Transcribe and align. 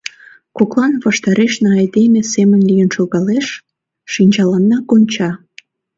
Коклан 0.57 0.93
ваштарешна 1.03 1.69
айдеме 1.79 2.21
семын 2.33 2.61
лийын 2.69 2.89
шогалеш, 2.95 3.47
шинчаланна 4.13 4.77
конча. 4.89 5.29